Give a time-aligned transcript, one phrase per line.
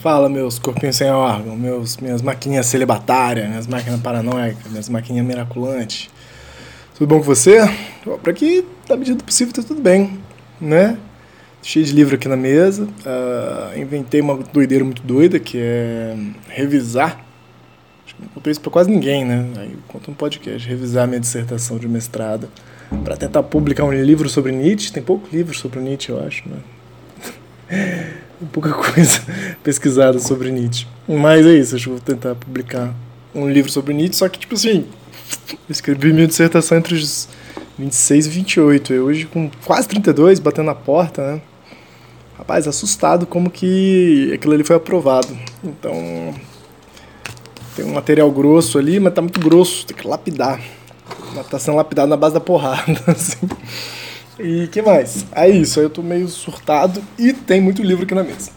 [0.00, 6.08] Fala, meus corpinhos sem órgão, meus, minhas maquininhas celibatárias, minhas máquinas paranoicas, minhas maquininhas miraculantes.
[6.96, 7.58] Tudo bom com você?
[8.04, 10.20] Por aqui, na medida do possível, tá tudo bem,
[10.60, 10.96] né?
[11.60, 12.84] Cheio de livro aqui na mesa.
[12.84, 16.16] Uh, inventei uma doideira muito doida, que é
[16.48, 17.24] revisar.
[18.04, 19.50] Acho que não contei isso pra quase ninguém, né?
[19.56, 22.48] Aí eu conto um podcast, revisar minha dissertação de mestrado
[23.04, 24.92] para tentar publicar um livro sobre Nietzsche.
[24.92, 26.56] Tem pouco livro sobre Nietzsche, eu acho, né?
[28.52, 29.20] pouca coisa
[29.62, 30.86] pesquisada sobre Nietzsche.
[31.08, 32.94] Mas é isso, acho que vou tentar publicar
[33.34, 34.86] um livro sobre Nietzsche, só que, tipo assim,
[35.68, 37.28] escrevi minha dissertação entre os
[37.78, 38.92] 26 e 28.
[38.92, 41.40] Eu hoje, com quase 32, batendo na porta, né?
[42.38, 45.36] Rapaz, assustado como que aquilo ali foi aprovado.
[45.64, 46.34] Então,
[47.74, 50.60] tem um material grosso ali, mas tá muito grosso, tem que lapidar.
[51.36, 53.46] Mas tá sendo lapidado na base da porrada, assim.
[54.38, 55.26] E que mais?
[55.32, 58.50] É isso, eu tô meio surtado e tem muito livro aqui na mesa.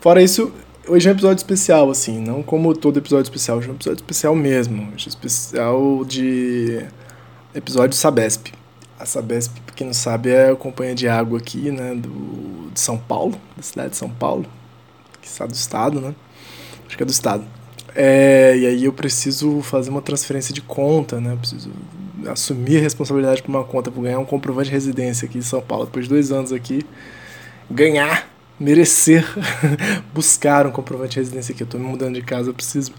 [0.00, 0.52] Fora isso,
[0.88, 4.00] hoje é um episódio especial, assim, não como todo episódio especial, hoje é um episódio
[4.02, 4.90] especial mesmo.
[4.94, 6.84] Hoje é especial de
[7.54, 8.52] episódio Sabesp.
[8.98, 12.80] A Sabesp, pra quem não sabe, é a companhia de água aqui, né, do, de
[12.80, 14.46] São Paulo, da cidade de São Paulo,
[15.20, 16.14] que está do estado, né?
[16.86, 17.44] Acho que é do estado.
[17.94, 21.32] É, e aí eu preciso fazer uma transferência de conta, né?
[21.32, 21.70] Eu preciso
[22.26, 25.60] assumir a responsabilidade por uma conta, por ganhar um comprovante de residência aqui em São
[25.60, 26.86] Paulo, depois de dois anos aqui,
[27.70, 29.26] ganhar, merecer,
[30.14, 31.62] buscar um comprovante de residência aqui.
[31.62, 32.92] Eu estou me mudando de casa, eu preciso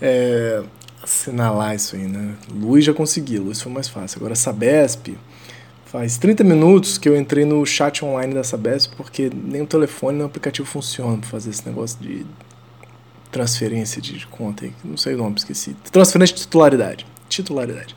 [0.00, 0.62] é,
[1.02, 2.34] assinalar isso aí, né?
[2.52, 4.18] Luiz já consegui, Luiz foi mais fácil.
[4.18, 5.16] Agora, Sabesp,
[5.86, 10.18] faz 30 minutos que eu entrei no chat online da Sabesp, porque nem o telefone
[10.18, 12.26] nem o aplicativo funciona para fazer esse negócio de
[13.30, 15.76] transferência de conta não sei o nome, esqueci.
[15.90, 17.06] Transferência de titularidade.
[17.28, 17.94] Titularidade.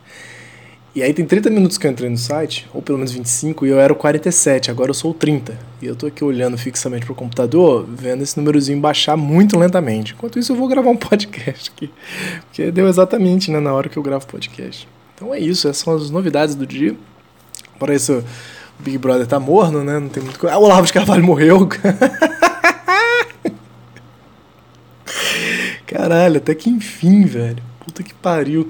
[0.96, 3.70] E aí tem 30 minutos que eu entrei no site, ou pelo menos 25, e
[3.70, 5.58] eu era o 47, agora eu sou o 30.
[5.82, 10.14] E eu tô aqui olhando fixamente pro computador, vendo esse númerozinho baixar muito lentamente.
[10.14, 11.90] Enquanto isso eu vou gravar um podcast aqui,
[12.46, 14.88] porque deu exatamente né, na hora que eu gravo podcast.
[15.16, 16.96] Então é isso, essas são as novidades do dia.
[17.80, 18.24] Para isso,
[18.80, 19.98] o Big Brother tá morno, né?
[19.98, 20.56] Não tem muito coisa.
[20.56, 21.68] Ah, o Olavo de Carvalho morreu.
[26.13, 27.63] Caralho, até que enfim, velho.
[27.84, 28.69] Puta que pariu.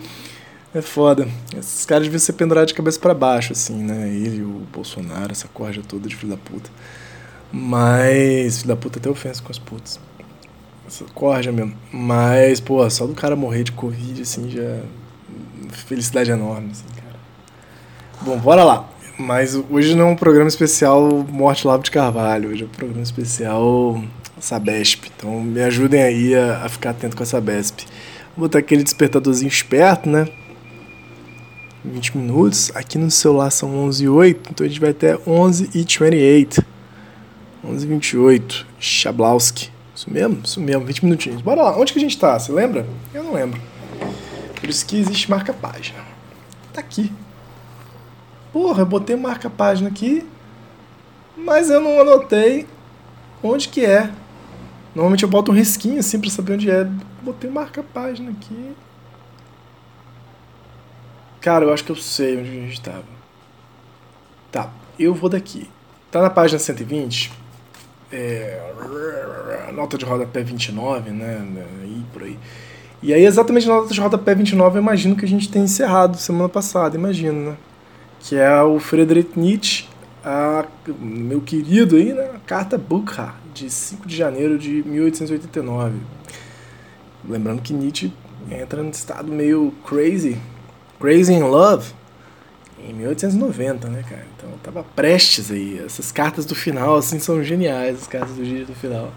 [0.73, 1.27] É foda.
[1.53, 4.07] Esses caras deviam ser pendurados de cabeça para baixo, assim, né?
[4.07, 6.69] Ele, o Bolsonaro, essa corja toda de filho da puta.
[7.51, 9.99] Mas, filho da puta até ofensa com as putas.
[10.87, 11.75] Essa corja mesmo.
[11.91, 14.79] Mas, pô, só do cara morrer de Covid, assim, já.
[15.69, 17.19] Felicidade enorme, assim, cara.
[18.21, 18.89] Bom, bora lá.
[19.19, 22.51] Mas hoje não é um programa especial Morte Lavo de Carvalho.
[22.51, 24.01] Hoje é um programa especial
[24.43, 25.05] Sabesp.
[25.15, 27.85] Então me ajudem aí a, a ficar atento com a Sabesp.
[28.35, 30.27] Vou botar aquele despertadorzinho esperto, né?
[31.85, 32.69] 20 minutos.
[32.75, 36.65] Aqui no celular são 11 e 8, então a gente vai até 11 e 28.
[37.63, 38.67] 11 e 28.
[38.79, 39.71] Chablowski.
[39.95, 40.41] Isso mesmo?
[40.43, 41.41] Isso mesmo, 20 minutinhos.
[41.41, 41.77] Bora lá.
[41.77, 42.37] Onde que a gente tá?
[42.37, 42.85] Você lembra?
[43.13, 43.61] Eu não lembro.
[44.59, 45.99] Por isso que existe marca-página.
[46.73, 47.09] Tá aqui.
[48.51, 50.25] Porra, eu botei marca-página aqui,
[51.37, 52.67] mas eu não anotei
[53.41, 54.09] onde que é.
[54.95, 56.87] Normalmente eu boto um risquinho assim pra saber onde é.
[57.21, 58.75] Botei marca-página aqui.
[61.41, 63.03] Cara, eu acho que eu sei onde a gente estava.
[64.51, 65.69] Tá, eu vou daqui.
[66.11, 67.31] Tá na página 120.
[68.11, 68.61] É,
[69.73, 71.41] nota de rodapé 29, né?
[71.81, 72.37] Aí por aí.
[73.01, 76.15] E aí, exatamente na nota de rodapé 29, eu imagino que a gente tem encerrado
[76.17, 77.57] semana passada, imagino, né?
[78.21, 79.85] Que é o Friedrich Nietzsche,
[80.23, 80.65] a,
[80.99, 82.31] meu querido aí, né?
[82.35, 85.97] A carta Bukha, de 5 de janeiro de 1889.
[87.27, 88.11] Lembrando que Nietzsche
[88.49, 90.37] entra num estado meio crazy,
[90.99, 91.91] Crazy in Love
[92.79, 94.25] em 1890, né, cara?
[94.37, 95.81] Então tava prestes aí.
[95.85, 99.11] Essas cartas do final, assim, são geniais, as cartas do dia do final.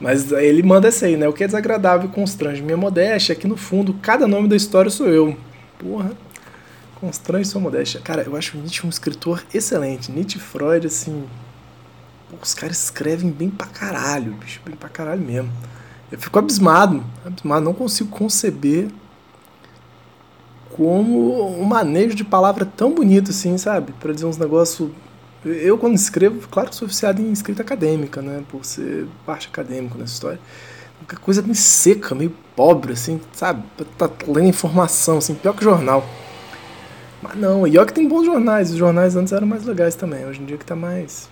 [0.00, 1.28] Mas ele manda essa aí, né?
[1.28, 4.56] O que é desagradável e constrange minha modéstia é que, no fundo, cada nome da
[4.56, 5.36] história sou eu.
[5.78, 6.12] Porra.
[7.00, 8.00] Constrange sua modéstia.
[8.00, 10.10] Cara, eu acho Nietzsche um escritor excelente.
[10.10, 11.24] Nietzsche Freud, assim.
[12.42, 14.60] os caras escrevem bem pra caralho, bicho.
[14.64, 15.52] Bem pra caralho mesmo.
[16.10, 17.04] Eu fico abismado.
[17.24, 17.64] Abismado.
[17.64, 18.88] Não consigo conceber
[20.70, 23.92] como um manejo de palavra tão bonito assim, sabe?
[23.92, 24.90] Para dizer uns negócios.
[25.44, 28.42] Eu, quando escrevo, claro que sou oficiado em escrita acadêmica, né?
[28.48, 30.40] Por ser parte acadêmica nessa história.
[31.00, 33.62] Uma coisa meio seca, meio pobre, assim, sabe?
[33.96, 36.04] Tá lendo informação, assim, pior que jornal.
[37.22, 38.70] Mas não, e olha que tem bons jornais.
[38.70, 40.24] Os jornais antes eram mais legais também.
[40.24, 41.28] Hoje em dia que tá mais.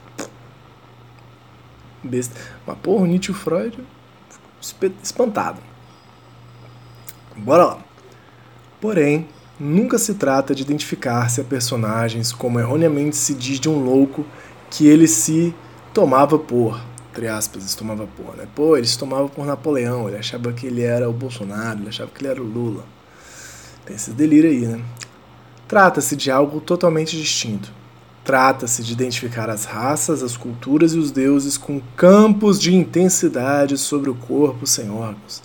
[2.03, 2.35] Besta.
[2.67, 3.79] Mas porra, o Nietzsche e o Freud.
[5.03, 5.61] Espantado.
[7.37, 7.79] Bora lá.
[8.81, 9.29] Porém,
[9.59, 14.25] nunca se trata de identificar-se a personagens como erroneamente se diz de um louco
[14.71, 15.55] que ele se
[15.95, 16.81] tomava por,
[17.11, 18.47] entre aspas, se tomava por, né?
[18.55, 22.11] Pô, ele se tomava por Napoleão, ele achava que ele era o Bolsonaro, ele achava
[22.11, 22.85] que ele era o Lula.
[23.85, 24.85] Tem esse delírio aí, né?
[25.69, 27.73] Trata-se de algo totalmente distinto.
[28.25, 34.11] Trata-se de identificar as raças, as culturas e os deuses com campos de intensidade sobre
[34.11, 35.43] o corpo sem órgãos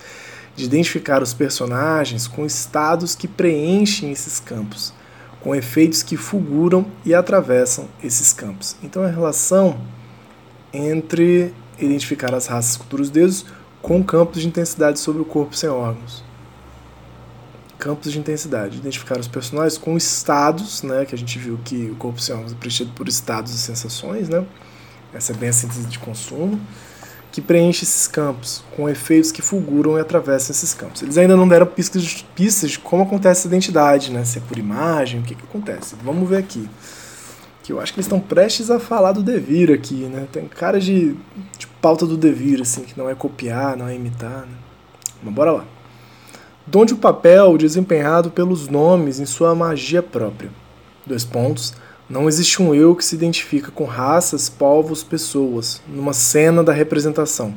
[0.55, 4.93] de identificar os personagens com estados que preenchem esses campos,
[5.39, 8.75] com efeitos que fulguram e atravessam esses campos.
[8.83, 9.79] Então, a relação
[10.73, 13.45] entre identificar as raças, culturas e deuses
[13.81, 16.23] com campos de intensidade sobre o corpo sem órgãos.
[17.81, 21.95] Campos de intensidade, identificar os personagens com estados, né, que a gente viu que o
[21.95, 24.45] corpo órgãos é preenchido por estados e sensações, né?
[25.11, 26.61] Essa é bem a síntese de consumo
[27.31, 31.01] que preenche esses campos, com efeitos que fulguram e atravessam esses campos.
[31.01, 34.23] Eles ainda não deram pistas de, pistas de como acontece essa identidade, né?
[34.25, 35.95] se é por imagem, o que, que acontece.
[36.03, 36.69] Vamos ver aqui.
[37.63, 40.27] Que eu acho que eles estão prestes a falar do Devir aqui, né?
[40.31, 41.15] Tem cara de,
[41.57, 44.41] de pauta do Devir, assim, que não é copiar, não é imitar.
[44.41, 44.55] Né?
[45.23, 45.65] Mas bora lá.
[46.71, 50.49] Donde o papel desempenhado pelos nomes em sua magia própria.
[51.05, 51.73] Dois pontos
[52.09, 57.53] não existe um eu que se identifica com raças, povos, pessoas, numa cena da representação,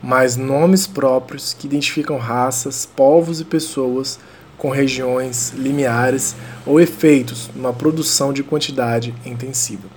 [0.00, 4.20] mas nomes próprios que identificam raças, povos e pessoas
[4.56, 9.88] com regiões, limiares ou efeitos numa produção de quantidade intensiva.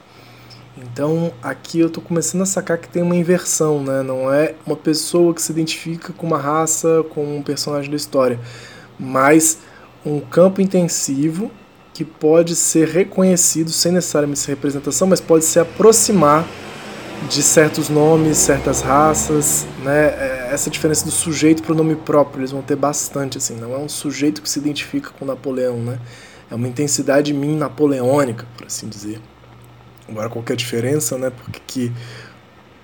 [0.98, 4.02] Então aqui eu estou começando a sacar que tem uma inversão, né?
[4.02, 8.40] não é uma pessoa que se identifica com uma raça, com um personagem da história,
[9.00, 9.60] mas
[10.04, 11.52] um campo intensivo
[11.94, 16.48] que pode ser reconhecido sem necessariamente ser representação, mas pode se aproximar
[17.30, 20.06] de certos nomes, certas raças, né?
[20.08, 23.72] É, essa diferença do sujeito para o nome próprio, eles vão ter bastante, assim, não
[23.72, 26.00] é um sujeito que se identifica com Napoleão, né?
[26.50, 29.22] É uma intensidade mim napoleônica, por assim dizer.
[30.08, 31.30] Agora, qual é a diferença, né?
[31.30, 31.92] Porque que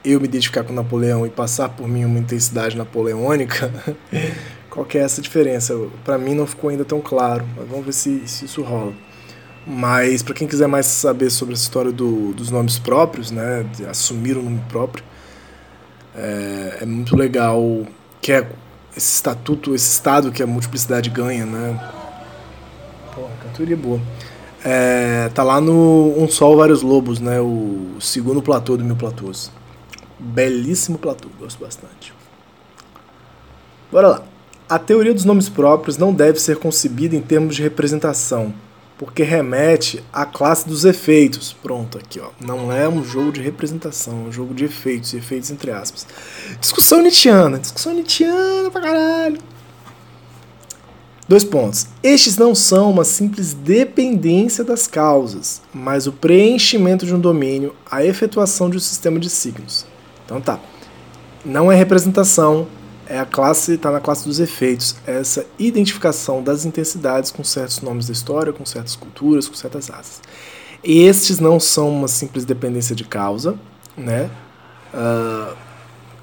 [0.04, 3.72] eu me identificar com Napoleão e passar por mim uma intensidade napoleônica,
[4.70, 5.74] qual é essa diferença?
[6.04, 8.94] Para mim não ficou ainda tão claro, mas vamos ver se, se isso rola.
[9.66, 13.86] Mas para quem quiser mais saber sobre essa história do, dos nomes próprios, né, de
[13.86, 15.04] assumir o nome próprio,
[16.16, 17.62] é, é, muito legal
[18.22, 18.46] que é
[18.96, 21.92] esse estatuto, esse estado que a multiplicidade ganha, né?
[23.16, 24.00] Porra, cantoria boa.
[24.64, 27.42] É, tá lá no Um Sol, Vários Lobos, né?
[27.42, 29.52] O segundo platô do Mil Platôs.
[30.18, 32.14] Belíssimo platô, gosto bastante.
[33.92, 34.24] Bora lá.
[34.70, 38.54] A teoria dos nomes próprios não deve ser concebida em termos de representação,
[38.98, 41.54] porque remete à classe dos efeitos.
[41.62, 42.30] Pronto, aqui, ó.
[42.40, 46.08] Não é um jogo de representação, é um jogo de efeitos, efeitos entre aspas.
[46.60, 49.38] Discussão Nietzscheana, discussão Nietzscheana pra caralho.
[51.28, 51.88] Dois pontos.
[52.02, 58.04] Estes não são uma simples dependência das causas, mas o preenchimento de um domínio, a
[58.04, 59.86] efetuação de um sistema de signos.
[60.26, 60.60] Então tá.
[61.46, 62.68] Não é representação,
[63.08, 68.08] é a classe, está na classe dos efeitos, essa identificação das intensidades com certos nomes
[68.08, 70.22] da história, com certas culturas, com certas raças.
[70.84, 73.56] Estes não são uma simples dependência de causa,
[73.98, 74.30] né?
[74.94, 75.56] Uh,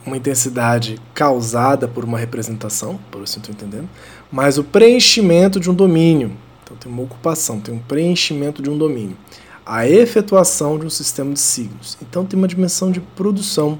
[0.04, 3.88] uma intensidade causada por uma representação, por assim estou entendendo,
[4.30, 6.32] mas o preenchimento de um domínio.
[6.62, 9.16] Então tem uma ocupação, tem um preenchimento de um domínio.
[9.64, 11.96] A efetuação de um sistema de signos.
[12.02, 13.78] Então tem uma dimensão de produção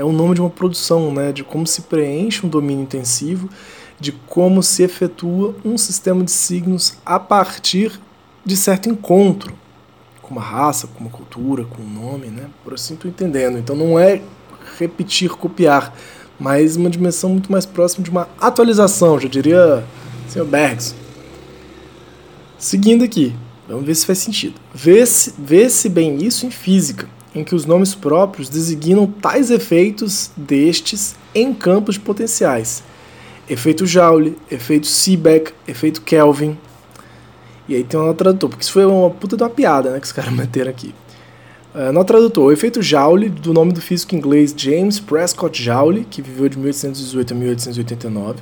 [0.00, 3.50] é o nome de uma produção, né, de como se preenche um domínio intensivo,
[3.98, 8.00] de como se efetua um sistema de signos a partir
[8.42, 9.52] de certo encontro
[10.22, 12.46] com uma raça, com uma cultura, com um nome, né?
[12.64, 13.58] Por assim estou entendendo.
[13.58, 14.22] Então não é
[14.78, 15.94] repetir, copiar,
[16.40, 19.84] mas uma dimensão muito mais próxima de uma atualização, já diria
[20.26, 20.44] o Sr.
[20.44, 20.94] Bergson.
[22.58, 23.34] Seguindo aqui,
[23.68, 24.54] vamos ver se faz sentido.
[24.74, 30.30] Vê-se vê -se bem isso em física em que os nomes próprios designam tais efeitos
[30.36, 32.82] destes em campos potenciais.
[33.48, 36.58] Efeito Joule, efeito Seebeck, efeito Kelvin.
[37.68, 40.06] E aí tem um tradutor, porque isso foi uma puta de uma piada né, que
[40.06, 40.94] os caras meteram aqui.
[41.72, 46.20] Uh, no tradutor, o efeito Joule, do nome do físico inglês James Prescott Joule, que
[46.20, 48.40] viveu de 1818 a 1889.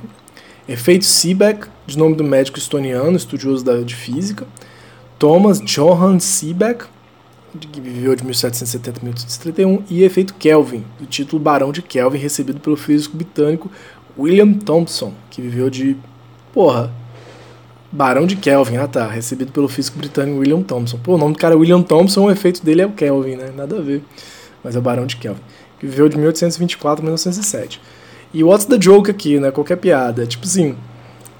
[0.67, 4.47] Efeito Seebeck, de nome do médico estoniano, estudioso da, de física.
[5.19, 6.85] Thomas Johann Seebeck,
[7.71, 9.83] que viveu de 1770 a 1831.
[9.91, 13.69] E efeito Kelvin, do título Barão de Kelvin, recebido pelo físico britânico
[14.17, 15.95] William Thompson, que viveu de.
[16.51, 16.91] Porra.
[17.91, 20.97] Barão de Kelvin, ah tá, recebido pelo físico britânico William Thompson.
[20.97, 23.51] Pô, o nome do cara é William Thompson, o efeito dele é o Kelvin, né?
[23.55, 24.03] Nada a ver.
[24.63, 25.41] Mas é o Barão de Kelvin.
[25.79, 27.81] Que viveu de 1824 a 1907.
[28.33, 29.49] E what's the joke aqui, né?
[29.49, 30.27] Qualquer piada.
[30.27, 30.75] Tipo assim,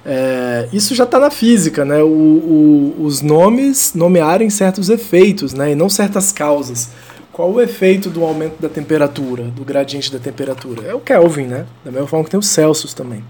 [0.04, 2.02] é, isso já está na física, né?
[2.02, 5.74] O, o, os nomes nomearem certos efeitos, né?
[5.74, 6.90] E não certas causas.
[7.32, 10.88] Qual o efeito do aumento da temperatura, do gradiente da temperatura?
[10.88, 11.66] É o Kelvin, né?
[11.86, 13.24] Da mesma forma que tem o Celsius também.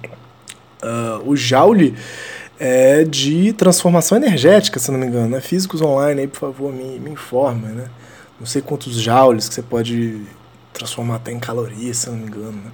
[0.81, 1.95] Uh, o Joule
[2.59, 5.29] é de transformação energética, se não me engano.
[5.29, 5.41] Né?
[5.41, 7.85] Físicos online aí, por favor, me, me informem, né?
[8.39, 10.21] Não sei quantos joules que você pode
[10.73, 12.71] transformar até em calorias, se não me engano, né?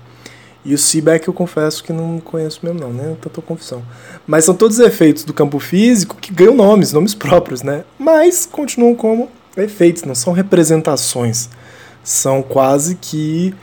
[0.63, 3.15] E o Seebeck eu confesso que não conheço mesmo não, né?
[3.21, 3.83] Tanta confusão.
[4.25, 7.83] Mas são todos efeitos do campo físico que ganham nomes, nomes próprios, né?
[7.99, 11.49] Mas continuam como efeitos, não são representações.
[12.03, 13.53] São quase que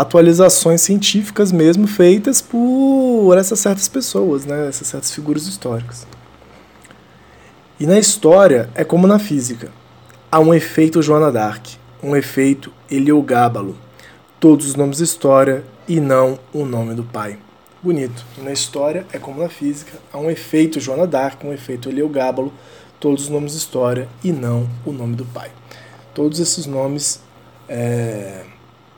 [0.00, 4.68] atualizações científicas mesmo feitas por essas certas pessoas, né?
[4.68, 6.06] Essas certas figuras históricas.
[7.78, 9.70] E na história é como na física.
[10.30, 13.76] Há um efeito Joana d'Arc, um efeito Heliogábalo.
[14.40, 17.38] Todos os nomes história e não o nome do pai.
[17.82, 18.24] Bonito.
[18.38, 22.52] Na história, é como na física, há um efeito Joana d'Arc, um efeito Heliogábalo,
[22.98, 25.50] todos os nomes história e não o nome do pai.
[26.12, 27.20] Todos esses nomes
[27.68, 28.44] é,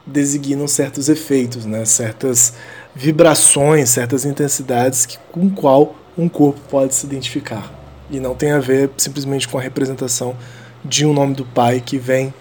[0.06, 1.84] designam certos efeitos, né?
[1.84, 2.54] certas
[2.94, 7.72] vibrações, certas intensidades que, com qual um corpo pode se identificar.
[8.10, 10.36] E não tem a ver simplesmente com a representação
[10.84, 12.32] de um nome do pai que vem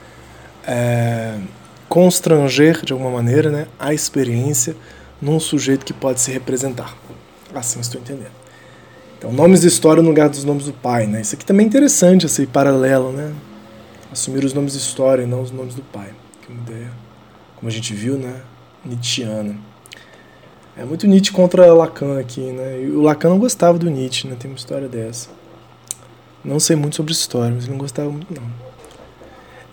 [0.67, 1.37] é,
[1.89, 4.75] constranger de alguma maneira né, a experiência
[5.21, 6.95] num sujeito que pode se representar.
[7.53, 8.45] Assim estou entendendo.
[9.17, 11.07] Então, nomes de história no lugar dos nomes do pai.
[11.07, 11.21] Né?
[11.21, 13.11] Isso aqui também é interessante, esse paralelo.
[13.11, 13.33] Né?
[14.11, 16.11] Assumir os nomes de história e não os nomes do pai.
[16.41, 16.91] Que uma ideia,
[17.55, 18.41] como a gente viu, né?
[18.85, 19.55] Nietzscheana.
[20.77, 22.41] É muito Nietzsche contra Lacan aqui.
[22.41, 22.83] Né?
[22.83, 24.35] E o Lacan não gostava do Nietzsche, né?
[24.37, 25.29] tem uma história dessa.
[26.43, 28.43] Não sei muito sobre história, mas ele não gostava muito, não.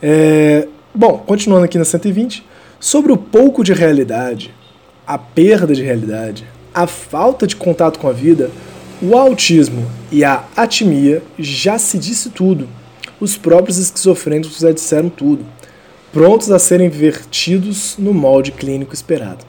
[0.01, 2.45] É, Bom, continuando aqui na 120,
[2.79, 4.55] sobre o pouco de realidade,
[5.07, 8.51] a perda de realidade, a falta de contato com a vida,
[9.01, 12.69] o autismo e a atimia já se disse tudo.
[13.19, 15.47] Os próprios esquizofrênicos já disseram tudo,
[16.13, 19.45] prontos a serem vertidos no molde clínico esperado.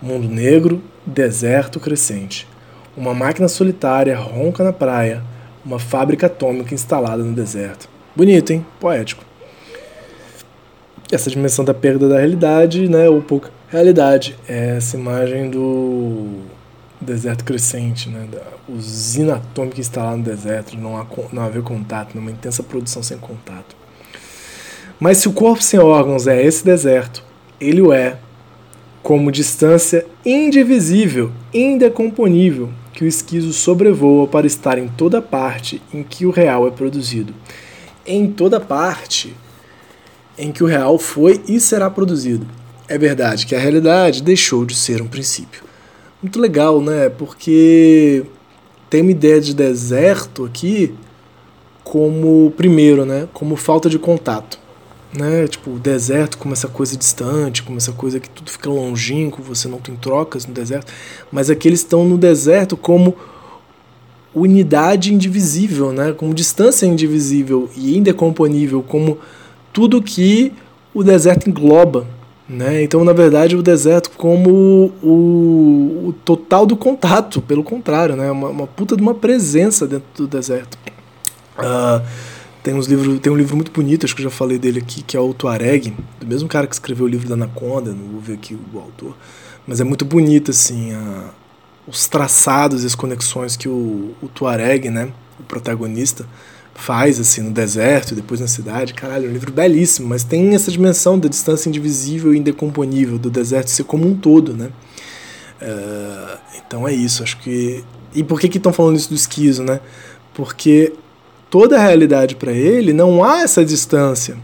[0.00, 2.48] Mundo negro, deserto crescente.
[2.96, 5.22] Uma máquina solitária ronca na praia,
[5.64, 7.88] uma fábrica atômica instalada no deserto.
[8.16, 8.66] Bonito, hein?
[8.80, 9.30] Poético
[11.14, 14.36] essa dimensão da perda da realidade, né, ou pouca realidade.
[14.48, 16.40] É essa imagem do
[17.00, 18.42] deserto crescente, né, da
[18.72, 23.79] usina atômica instalada no deserto, não, há, não haver contato, numa intensa produção sem contato.
[25.00, 27.24] Mas se o corpo sem órgãos é esse deserto,
[27.58, 28.18] ele o é
[29.02, 36.26] como distância indivisível, indecomponível, que o esquizo sobrevoa para estar em toda parte em que
[36.26, 37.34] o real é produzido.
[38.06, 39.34] Em toda parte
[40.36, 42.46] em que o real foi e será produzido.
[42.86, 45.62] É verdade que a realidade deixou de ser um princípio.
[46.22, 47.08] Muito legal, né?
[47.08, 48.24] Porque
[48.90, 50.94] tem uma ideia de deserto aqui
[51.82, 53.28] como primeiro, né?
[53.32, 54.58] Como falta de contato,
[55.12, 55.46] né?
[55.48, 59.68] Tipo, o deserto como essa coisa distante, como essa coisa que tudo fica longínquo, você
[59.68, 60.92] não tem trocas no deserto,
[61.30, 63.16] mas aqui eles estão no deserto como
[64.34, 66.12] unidade indivisível, né?
[66.12, 69.18] Como distância indivisível e indecomponível, como
[69.72, 70.52] tudo que
[70.94, 72.06] o deserto engloba.
[72.48, 72.82] Né?
[72.82, 78.28] Então, na verdade, o deserto como o, o total do contato, pelo contrário, né?
[78.28, 80.76] uma, uma puta de uma presença dentro do deserto.
[81.56, 82.04] Uh,
[82.62, 85.02] tem, uns livros, tem um livro muito bonito, acho que eu já falei dele aqui,
[85.02, 88.20] que é o Tuareg, do mesmo cara que escreveu o livro da Anaconda, não vou
[88.20, 89.16] ver aqui o autor,
[89.66, 91.30] mas é muito bonito assim, a,
[91.86, 96.26] os traçados e as conexões que o, o Tuareg, né, o protagonista,
[96.74, 98.94] faz assim no deserto, depois na cidade.
[98.94, 103.30] Caralho, é um livro belíssimo, mas tem essa dimensão da distância indivisível e indecomponível do
[103.30, 104.70] deserto ser como um todo, né?
[105.60, 107.84] Uh, então é isso, acho que.
[108.14, 109.78] E por que que estão falando isso do esquizo, né?
[110.32, 110.94] Porque
[111.50, 114.36] toda a realidade para ele não há essa distância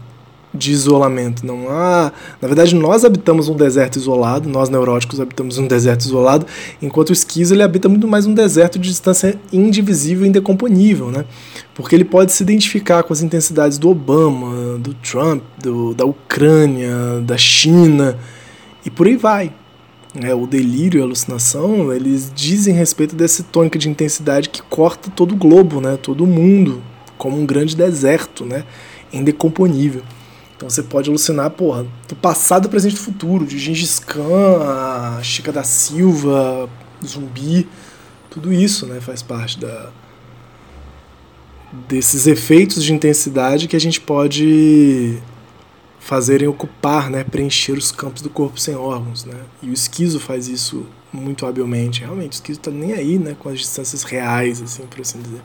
[0.53, 1.45] de isolamento.
[1.45, 2.11] Não há.
[2.41, 6.45] Na verdade, nós habitamos um deserto isolado, nós neuróticos habitamos um deserto isolado,
[6.81, 11.25] enquanto o esquizo ele habita muito mais um deserto de distância indivisível e indecomponível, né?
[11.75, 17.21] Porque ele pode se identificar com as intensidades do Obama, do Trump, do, da Ucrânia,
[17.21, 18.17] da China
[18.83, 19.53] e por aí vai.
[20.15, 25.11] né, o delírio e a alucinação, eles dizem respeito dessa tônica de intensidade que corta
[25.11, 26.81] todo o globo, né, todo o mundo,
[27.17, 28.63] como um grande deserto, né,
[29.11, 30.03] indecomponível.
[30.55, 35.51] Então você pode alucinar, porra, do passado, presente e futuro, de Gengis Khan, a Chica
[35.51, 36.67] da Silva,
[37.05, 37.67] zumbi,
[38.29, 39.91] tudo isso, né, faz parte da
[41.87, 45.21] desses efeitos de intensidade que a gente pode
[45.99, 49.35] fazerem ocupar, né, preencher os campos do corpo sem órgãos, né?
[49.61, 51.99] E o esquizo faz isso muito habilmente.
[51.99, 55.41] Realmente, o esquizo tá nem aí, né, com as distâncias reais, assim, por assim dizer.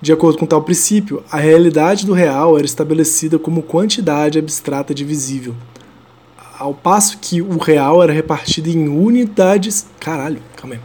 [0.00, 5.54] De acordo com tal princípio, a realidade do real era estabelecida como quantidade abstrata divisível,
[6.58, 9.86] ao passo que o real era repartido em unidades.
[9.98, 10.80] Caralho, calma aí.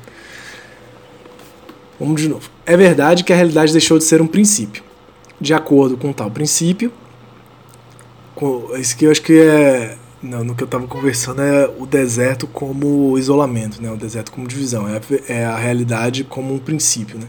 [1.99, 2.49] Vamos de novo.
[2.65, 4.83] É verdade que a realidade deixou de ser um princípio.
[5.39, 6.91] De acordo com tal princípio,
[8.79, 9.97] isso que eu acho que é.
[10.21, 13.91] Não, no que eu estava conversando é o deserto como isolamento, né?
[13.91, 17.19] o deserto como divisão, é, é a realidade como um princípio.
[17.19, 17.27] Né?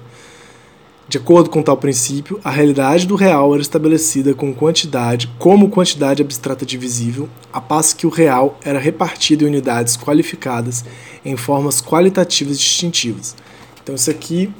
[1.06, 6.22] De acordo com tal princípio, a realidade do real era estabelecida com quantidade, como quantidade
[6.22, 10.84] abstrata divisível, a passo que o real era repartido em unidades qualificadas
[11.24, 13.36] em formas qualitativas distintivas.
[13.82, 14.50] Então isso aqui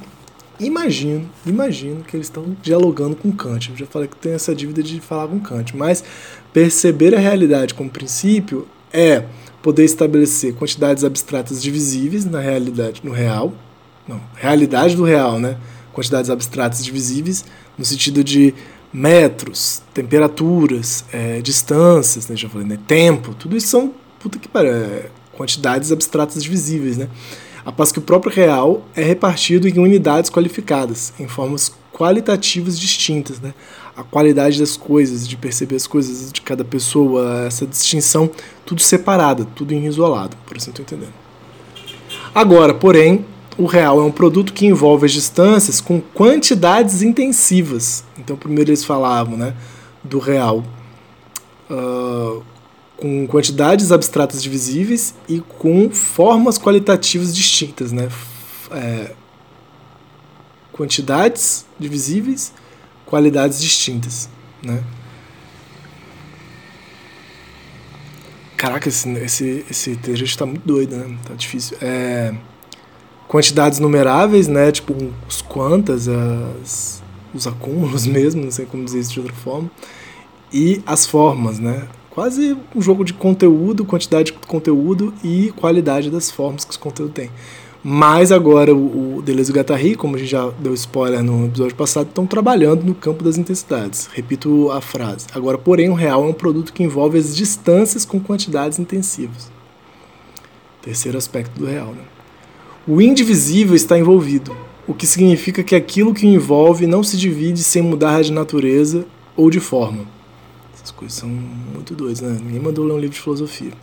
[0.59, 3.71] imagino, imagino que eles estão dialogando com Kant.
[3.71, 6.03] Eu já falei que tem essa dívida de falar com Kant, mas
[6.53, 9.25] perceber a realidade como princípio é
[9.61, 13.51] poder estabelecer quantidades abstratas divisíveis na realidade, no real,
[14.07, 15.57] não, realidade do real, né?
[15.95, 17.43] Quantidades abstratas divisíveis
[17.77, 18.53] no sentido de
[18.93, 22.35] metros, temperaturas, é, distâncias, né?
[22.35, 22.77] Já falei, né?
[22.85, 27.09] Tempo, tudo isso são puta que pariu, é, quantidades abstratas divisíveis, né?
[27.65, 33.39] a passo que o próprio real é repartido em unidades qualificadas, em formas qualitativas distintas,
[33.39, 33.55] né?
[33.97, 38.29] A qualidade das coisas, de perceber as coisas de cada pessoa, essa distinção,
[38.65, 41.13] tudo separada, tudo em isolado, por assim estou entendendo.
[42.35, 43.25] Agora, porém,
[43.57, 48.03] o real é um produto que envolve as distâncias com quantidades intensivas.
[48.17, 49.55] Então, primeiro eles falavam, né,
[50.03, 50.63] do real
[51.69, 52.43] uh,
[52.97, 58.09] com quantidades abstratas divisíveis e com formas qualitativas distintas, né?
[58.71, 59.11] É,
[60.71, 62.53] quantidades divisíveis,
[63.05, 64.29] qualidades distintas,
[64.63, 64.83] né?
[68.57, 71.17] Caraca, esse, esse, esse trecho está muito doido, né?
[71.25, 71.77] Tá difícil.
[71.81, 72.33] É,
[73.35, 74.71] quantidades numeráveis, né?
[74.71, 74.95] Tipo,
[75.27, 79.69] os quantas, as, os acúmulos mesmo, não sei como dizer isso de outra forma.
[80.53, 81.87] E as formas, né?
[82.15, 87.11] quase um jogo de conteúdo, quantidade de conteúdo e qualidade das formas que esse conteúdo
[87.11, 87.29] tem.
[87.83, 91.75] Mas agora o, Deleuze e o Guattari, como a gente já deu spoiler no episódio
[91.75, 94.09] passado, estão trabalhando no campo das intensidades.
[94.13, 95.27] Repito a frase.
[95.35, 99.51] Agora, porém, o real é um produto que envolve as distâncias com quantidades intensivas.
[100.81, 101.87] Terceiro aspecto do real.
[101.87, 102.14] Né?
[102.87, 104.55] O indivisível está envolvido,
[104.87, 109.05] o que significa que aquilo que o envolve não se divide sem mudar de natureza
[109.35, 110.15] ou de forma
[110.95, 112.37] coisas são muito doidas, né?
[112.41, 113.73] Ninguém mandou ler um livro de filosofia.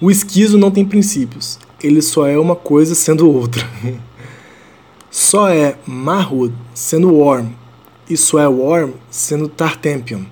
[0.00, 1.58] O esquizo não tem princípios.
[1.82, 3.68] Ele só é uma coisa sendo outra.
[5.10, 7.50] só é Marhud sendo Worm.
[8.08, 10.24] E só é Worm sendo Tartempion.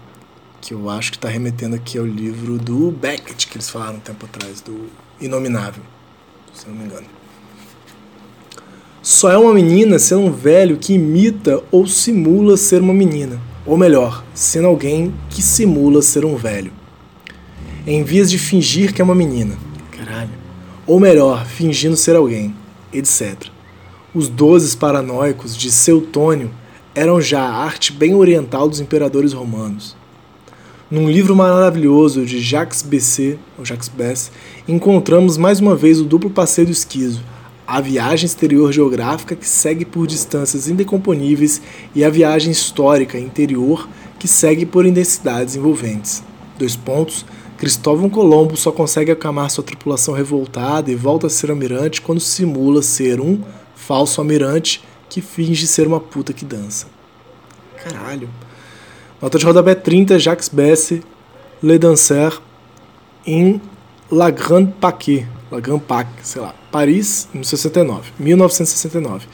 [0.61, 4.00] Que eu acho que está remetendo aqui ao livro do Beckett, que eles falaram um
[4.00, 4.88] tempo atrás, do
[5.20, 5.82] Inominável.
[6.52, 7.15] Se não me engano.
[9.09, 13.77] Só é uma menina sendo um velho que imita ou simula ser uma menina ou
[13.77, 16.73] melhor, sendo alguém que simula ser um velho.
[17.87, 19.57] Em vias de fingir que é uma menina.
[19.92, 20.33] Caralho.
[20.88, 22.53] Ou melhor, fingindo ser alguém,
[22.92, 23.37] etc.
[24.12, 26.51] Os dozes paranoicos de Seutônio
[26.92, 29.97] eram já a arte bem oriental dos imperadores romanos.
[30.90, 34.33] Num livro maravilhoso de Jacques Bessé, ou Jacques Bess,
[34.66, 37.23] encontramos mais uma vez o duplo passeio do esquizo,
[37.66, 41.61] a viagem exterior geográfica que segue por distâncias indecomponíveis
[41.94, 46.22] e a viagem histórica interior que segue por intensidades envolventes.
[46.59, 47.26] Dois pontos.
[47.59, 52.83] Cristóvão Colombo só consegue acalmar sua tripulação revoltada e volta a ser almirante quando simula
[52.83, 53.40] ser um
[53.74, 56.87] falso almirante que finge ser uma puta que dança.
[57.83, 58.29] Caralho.
[59.20, 61.02] Nota de rodapé 30, Jacques Besse,
[61.62, 62.38] Le Dancer,
[63.26, 63.61] em
[64.11, 65.26] La Grande Paquet,
[65.57, 66.55] La sei lá.
[66.71, 68.12] Paris, 1969.
[68.19, 69.27] 1969.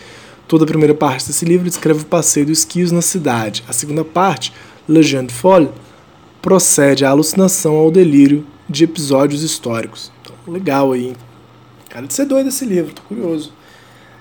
[0.46, 3.64] Toda a primeira parte desse livro descreve o passeio do esquios na cidade.
[3.68, 4.52] A segunda parte,
[4.86, 5.70] Legende Folle,
[6.40, 10.12] procede à alucinação ao delírio de episódios históricos.
[10.20, 11.14] Então, legal aí.
[11.88, 13.52] Cara, de ser doido esse livro, tô curioso.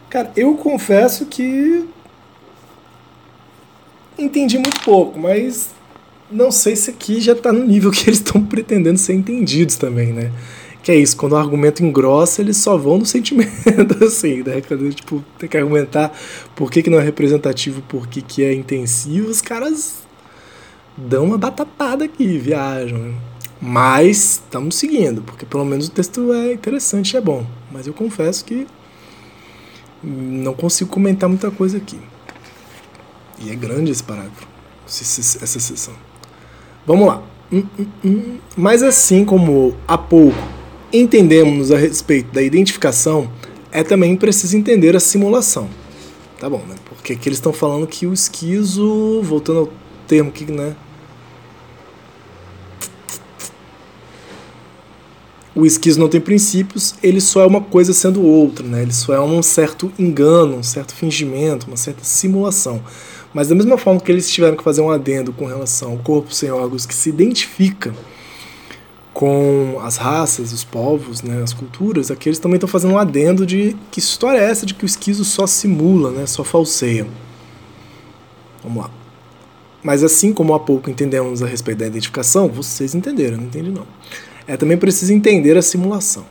[0.10, 1.88] Cara, eu confesso que
[4.18, 5.70] entendi muito pouco, mas
[6.32, 10.14] não sei se aqui já tá no nível que eles estão pretendendo ser entendidos também,
[10.14, 10.32] né?
[10.84, 14.62] Que é isso, quando o argumento engrossa, eles só vão no sentimento, assim, né?
[14.62, 16.12] Quando, tipo, tem que argumentar
[16.56, 20.02] por que, que não é representativo, por que, que é intensivo, os caras
[20.98, 23.14] dão uma batatada aqui, viajam.
[23.62, 27.46] Mas estamos seguindo, porque pelo menos o texto é interessante e é bom.
[27.72, 28.66] Mas eu confesso que
[30.04, 32.00] não consigo comentar muita coisa aqui.
[33.40, 34.48] E é grande esse parágrafo,
[34.88, 35.94] essa sessão.
[36.88, 37.22] Vamos lá.
[37.54, 38.38] Hum, hum, hum.
[38.58, 40.61] Mas assim como há pouco
[40.94, 43.32] entendemos a respeito da identificação,
[43.72, 45.70] é também preciso entender a simulação.
[46.40, 46.76] Tá bom, né?
[46.86, 49.70] Porque aqui eles estão falando que o esquizo, voltando ao
[50.08, 50.76] termo que, né?
[55.54, 58.82] O esquizo não tem princípios, ele só é uma coisa sendo outra, né?
[58.82, 62.82] Ele só é um certo engano, um certo fingimento, uma certa simulação.
[63.34, 66.34] Mas da mesma forma que eles tiveram que fazer um adendo com relação ao corpo
[66.34, 67.94] sem órgãos que se identifica
[69.22, 73.46] com as raças, os povos, né, as culturas, aqui eles também estão fazendo um adendo
[73.46, 77.06] de que história é essa de que o esquizo só simula, né, só falseia.
[78.64, 78.90] Vamos lá.
[79.84, 83.86] Mas assim como há pouco entendemos a respeito da identificação, vocês entenderam, não entendi não.
[84.48, 86.26] É também preciso entender a simulação.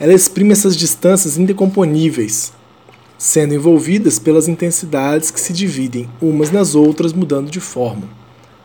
[0.00, 2.54] Ela exprime essas distâncias indecomponíveis,
[3.18, 8.08] sendo envolvidas pelas intensidades que se dividem umas nas outras, mudando de forma.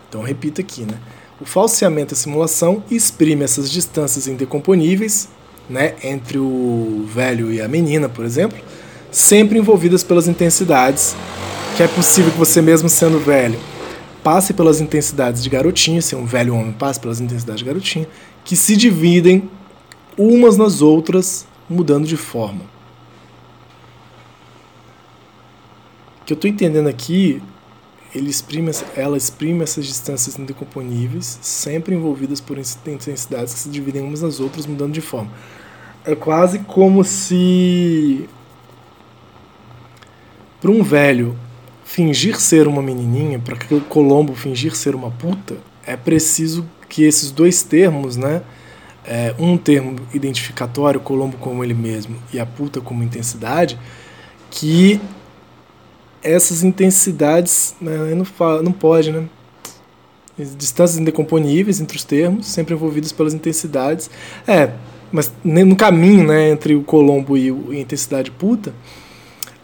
[0.07, 0.97] Então, repito aqui, né?
[1.39, 5.29] O falseamento e a simulação exprime essas distâncias indecomponíveis,
[5.69, 8.57] né, entre o velho e a menina, por exemplo,
[9.11, 11.15] sempre envolvidas pelas intensidades,
[11.75, 13.59] que é possível que você mesmo sendo velho
[14.23, 18.07] passe pelas intensidades de garotinha, se um velho homem passe pelas intensidades de garotinha,
[18.43, 19.49] que se dividem
[20.17, 22.77] umas nas outras, mudando de forma.
[26.27, 27.41] que eu estou entendendo aqui,
[28.13, 34.21] ele exprime, ela exprime essas distâncias indecomponíveis, sempre envolvidas por intensidades que se dividem umas
[34.21, 35.31] nas outras, mudando de forma.
[36.05, 38.27] É quase como se
[40.59, 41.37] para um velho
[41.83, 47.03] fingir ser uma menininha, para que o Colombo fingir ser uma puta, é preciso que
[47.03, 48.41] esses dois termos, né,
[49.05, 53.79] é, um termo identificatório, Colombo como ele mesmo, e a puta como intensidade,
[54.49, 54.99] que
[56.23, 59.27] essas intensidades, né, não, fala, não pode, né?
[60.37, 64.09] Distâncias indecomponíveis entre os termos, sempre envolvidos pelas intensidades.
[64.47, 64.71] É,
[65.11, 68.73] mas no caminho né, entre o Colombo e, a intensidade puta,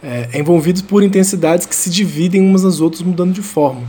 [0.02, 3.84] é, é envolvidos por intensidades que se dividem umas nas outras, mudando de forma.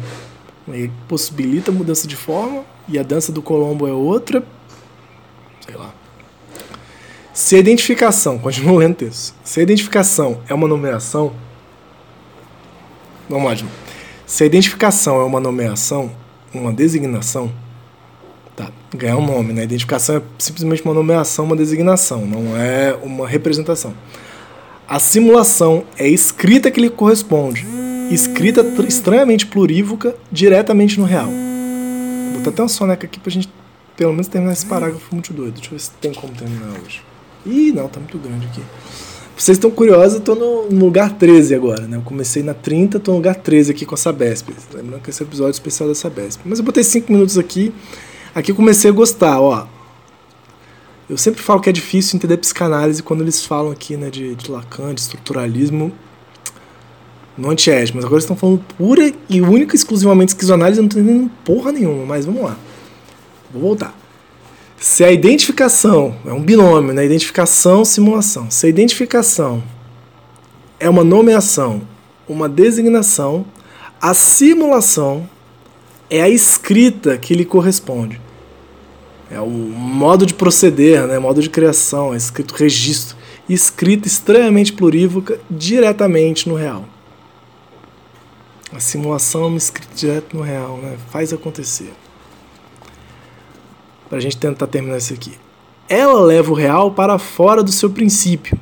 [0.69, 4.45] E possibilita a mudança de forma, e a dança do Colombo é outra.
[5.65, 5.95] Sei lá.
[7.33, 11.33] Se a identificação, continuo lendo texto, se a identificação é uma nomeação,
[13.29, 13.69] Vamos lá,
[14.27, 16.11] Se a identificação é uma nomeação,
[16.53, 17.51] uma designação,
[18.55, 19.63] tá, ganhar um nome, né?
[19.63, 23.95] A identificação é simplesmente uma nomeação, uma designação, não é uma representação.
[24.87, 27.67] A simulação é escrita que lhe corresponde,
[28.11, 31.29] escrita estranhamente plurívoca diretamente no real.
[31.29, 33.49] Vou botar até uma soneca aqui pra gente
[33.97, 35.55] pelo menos terminar esse parágrafo muito doido.
[35.55, 37.03] Deixa eu ver se tem como terminar hoje.
[37.47, 38.63] Ih, não, tá muito grande aqui.
[39.37, 41.97] Vocês estão curiosos, eu tô no, no, lugar 13 agora, né?
[41.97, 44.51] Eu comecei na 30, tô no lugar 13 aqui com a Sabesp.
[44.73, 46.41] Lembrando que esse é episódio especial da Sabesp.
[46.45, 47.75] Mas eu botei 5 minutos aqui.
[48.33, 49.67] Aqui eu comecei a gostar, ó.
[51.11, 54.51] Eu sempre falo que é difícil entender psicanálise quando eles falam aqui, né, de, de
[54.51, 55.93] Lacan, de estruturalismo
[57.37, 57.97] no antiético.
[57.97, 61.73] Mas agora eles estão falando pura e única exclusivamente esquizoanálise, eu não tô entendendo porra
[61.73, 62.07] nenhuma.
[62.07, 62.57] Mas vamos lá.
[63.53, 64.04] Vou voltar.
[64.85, 67.07] Se a identificação é um binômio, né?
[67.07, 68.51] Identificação, simulação.
[68.51, 69.65] Se a identificação
[70.79, 71.81] é uma nomeação,
[72.29, 73.47] uma designação,
[73.99, 75.27] a simulação
[76.11, 78.21] é a escrita que lhe corresponde.
[79.31, 81.19] É o modo de proceder, né?
[81.19, 83.17] modo de criação, é escrito registro.
[83.49, 86.85] Escrita estranhamente plurívoca diretamente no real.
[88.71, 90.99] A simulação é uma escrita direto no real, né?
[91.11, 91.91] faz acontecer
[94.09, 95.33] para a gente tentar terminar isso aqui.
[95.89, 98.59] Ela leva o real para fora do seu princípio,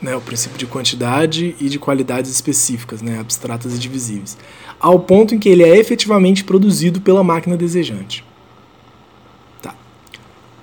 [0.00, 4.36] né, o princípio de quantidade e de qualidades específicas, né, abstratas e divisíveis,
[4.80, 8.24] ao ponto em que ele é efetivamente produzido pela máquina desejante.
[9.60, 9.74] Tá.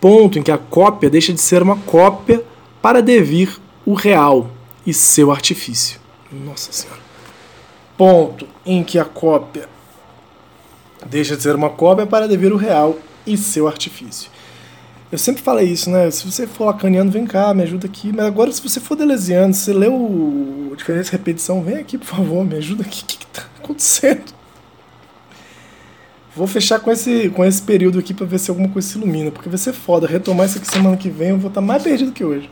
[0.01, 2.43] Ponto em que a cópia deixa de ser uma cópia
[2.81, 4.51] para devir o real
[4.85, 5.99] e seu artifício.
[6.31, 7.01] Nossa Senhora.
[7.97, 9.67] Ponto em que a cópia
[11.05, 12.97] deixa de ser uma cópia para devir o real
[13.33, 14.29] e seu artifício.
[15.11, 16.11] Eu sempre falei isso, né?
[16.11, 18.11] Se você for lacaniano, vem cá, me ajuda aqui.
[18.13, 22.05] Mas agora, se você for delesiano, se leu o Diferença e Repetição, vem aqui, por
[22.05, 23.03] favor, me ajuda aqui.
[23.03, 24.33] O que está acontecendo?
[26.35, 29.31] Vou fechar com esse, com esse período aqui para ver se alguma coisa se ilumina,
[29.31, 30.07] porque vai ser foda.
[30.07, 32.49] Retomar isso aqui semana que vem, eu vou estar tá mais perdido que hoje.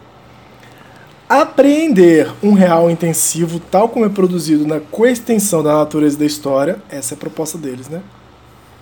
[1.29, 7.13] Apreender um real intensivo, tal como é produzido na coextensão da natureza da história, essa
[7.13, 8.01] é a proposta deles, né?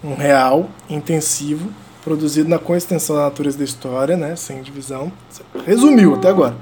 [0.04, 1.70] Um real intensivo,
[2.06, 4.36] produzido na coextensão da natureza da história, né?
[4.36, 5.12] Sem divisão.
[5.66, 6.56] Resumiu até agora.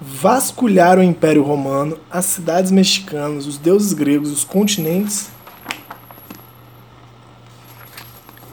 [0.00, 5.28] Vasculhar o Império Romano, as cidades mexicanas, os deuses gregos, os continentes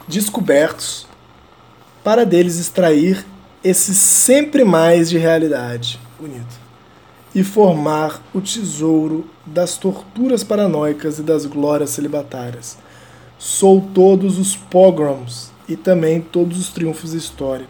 [0.06, 1.08] descobertos,
[2.04, 3.26] para deles extrair
[3.64, 6.68] esse sempre mais de realidade bonito.
[7.34, 12.78] E formar o tesouro das torturas paranoicas e das glórias celibatárias.
[13.38, 17.66] Sou todos os pogroms e também todos os triunfos da história,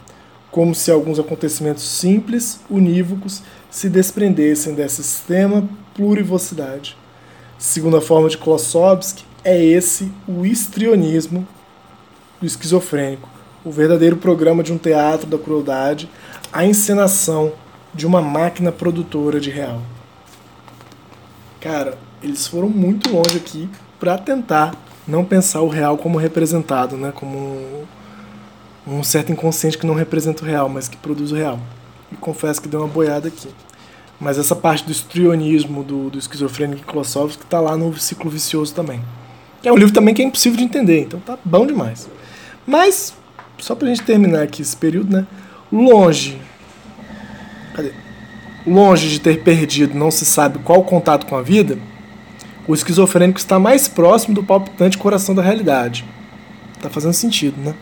[0.51, 6.97] como se alguns acontecimentos simples, unívocos, se desprendessem dessa extrema plurivocidade.
[7.57, 11.47] Segundo a forma de Klossowski, é esse o histrionismo
[12.39, 13.29] do esquizofrênico,
[13.63, 16.09] o verdadeiro programa de um teatro da crueldade,
[16.51, 17.53] a encenação
[17.93, 19.81] de uma máquina produtora de real.
[21.59, 24.73] Cara, eles foram muito longe aqui para tentar
[25.07, 27.11] não pensar o real como representado, né?
[27.13, 31.59] Como um, um, certo inconsciente que não representa o real, mas que produz o real.
[32.11, 33.49] E confesso que deu uma boiada aqui.
[34.19, 39.01] Mas essa parte do estrionismo do, do esquizofrênico Klossowski está lá no Ciclo Vicioso também.
[39.63, 42.09] É um livro também que é impossível de entender, então tá bom demais.
[42.65, 43.13] Mas,
[43.57, 45.27] só pra gente terminar aqui esse período, né?
[45.71, 46.39] Longe
[47.77, 47.91] Cadê?
[48.65, 51.77] Longe de ter perdido não se sabe qual contato com a vida,
[52.67, 56.03] o esquizofrênico está mais próximo do palpitante coração da realidade.
[56.81, 57.73] Tá fazendo sentido, né?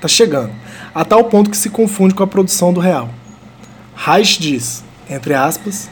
[0.00, 0.50] Tá chegando.
[0.94, 3.08] A tal ponto que se confunde com a produção do real.
[3.94, 5.88] Reich diz, entre aspas,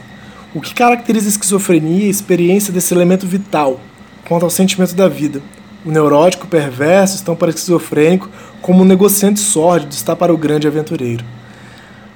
[0.53, 3.79] o que caracteriza a esquizofrenia é a experiência desse elemento vital
[4.27, 5.41] quanto ao sentimento da vida.
[5.85, 8.29] O neurótico perverso estão para o esquizofrênico
[8.61, 11.23] como um negociante sórdido está para o grande aventureiro.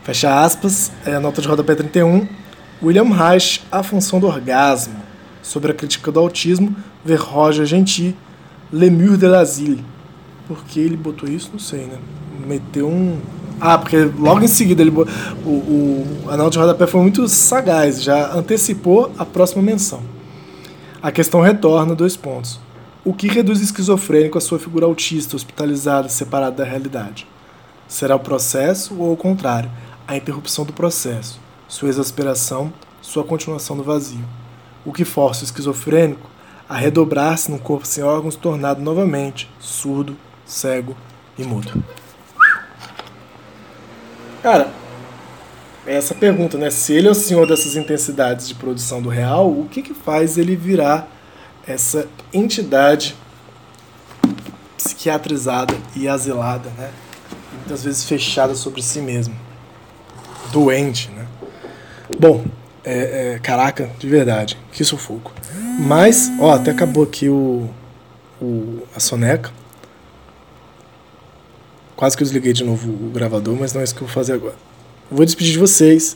[0.03, 2.27] Fecha aspas, é a nota de rodapé 31.
[2.81, 5.02] William Reich, A Função do Orgasmo,
[5.43, 6.75] sobre a crítica do autismo,
[7.05, 8.15] ver Roger Gentil,
[8.71, 9.85] Lemur de l'Asile.
[10.47, 11.51] Por que ele botou isso?
[11.53, 11.99] Não sei, né?
[12.47, 13.19] Meteu um.
[13.61, 15.03] Ah, porque logo em seguida ele o,
[15.47, 20.01] o, a nota de rodapé foi muito sagaz, já antecipou a próxima menção.
[21.03, 22.59] A questão retorna, dois pontos.
[23.05, 27.27] O que reduz o esquizofrênico à sua figura autista, hospitalizada, separada da realidade?
[27.87, 29.69] Será o processo ou o contrário?
[30.07, 34.23] a interrupção do processo, sua exasperação, sua continuação no vazio.
[34.85, 36.29] O que força o esquizofrênico
[36.67, 40.95] a redobrar-se num corpo sem órgãos tornado novamente surdo, cego
[41.37, 41.83] e mudo.
[44.41, 44.71] Cara,
[45.85, 46.69] é essa pergunta, né?
[46.69, 50.37] Se ele é o senhor dessas intensidades de produção do real, o que, que faz
[50.37, 51.07] ele virar
[51.65, 53.15] essa entidade
[54.77, 56.91] psiquiatrizada e asilada, né?
[57.53, 59.35] Muitas vezes fechada sobre si mesmo
[60.51, 61.25] doente, né?
[62.19, 62.45] Bom,
[62.83, 65.31] é, é, caraca, de verdade, que sufoco.
[65.79, 67.69] Mas, ó, até acabou aqui o,
[68.41, 69.51] o, a soneca.
[71.95, 74.13] Quase que eu desliguei de novo o gravador, mas não é isso que eu vou
[74.13, 74.55] fazer agora.
[75.09, 76.15] vou despedir de vocês.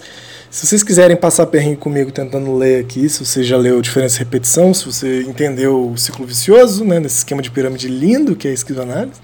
[0.50, 4.20] Se vocês quiserem passar perrengue comigo tentando ler aqui, se você já leu Diferença e
[4.20, 8.52] Repetição, se você entendeu o ciclo vicioso, né, nesse esquema de pirâmide lindo que é
[8.52, 9.20] a esquizoanálise,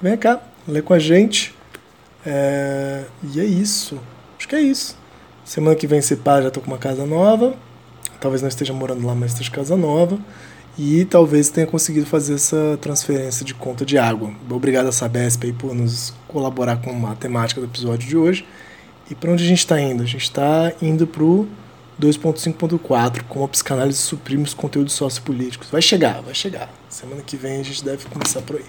[0.00, 1.54] vem cá, lê com a gente.
[2.26, 3.04] É...
[3.32, 4.00] E é isso.
[4.38, 4.96] Acho que é isso.
[5.44, 7.54] Semana que vem, se pá, já tô com uma casa nova.
[8.18, 10.18] Talvez não esteja morando lá, mas esteja casa nova.
[10.78, 14.32] E talvez tenha conseguido fazer essa transferência de conta de água.
[14.50, 18.46] Obrigado a Sabesp aí por nos colaborar com a temática do episódio de hoje.
[19.10, 20.02] E para onde a gente está indo?
[20.02, 21.46] A gente está indo para o
[22.00, 25.70] 2.5.4, como a psicanálise suprime os conteúdos sociopolíticos.
[25.70, 26.72] Vai chegar, vai chegar.
[26.88, 28.64] Semana que vem a gente deve começar por aí.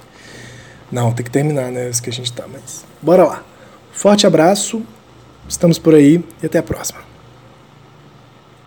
[0.92, 1.90] Não, tem que terminar, né?
[1.90, 2.86] Isso que a gente tá, mas.
[3.02, 3.44] Bora lá.
[3.94, 4.84] Forte abraço
[5.48, 7.05] Estamos por aí e até a próxima.